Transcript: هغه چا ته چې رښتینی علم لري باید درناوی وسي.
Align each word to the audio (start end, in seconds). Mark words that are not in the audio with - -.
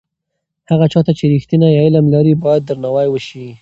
هغه 0.69 0.85
چا 0.93 0.99
ته 1.05 1.11
چې 1.17 1.25
رښتینی 1.33 1.71
علم 1.83 2.05
لري 2.13 2.33
باید 2.43 2.61
درناوی 2.65 3.07
وسي. 3.09 3.45